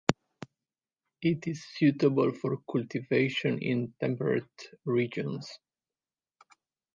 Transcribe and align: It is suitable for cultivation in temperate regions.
It 1.21 1.45
is 1.47 1.63
suitable 1.63 2.31
for 2.33 2.57
cultivation 2.71 3.59
in 3.59 3.93
temperate 3.99 4.75
regions. 4.83 5.59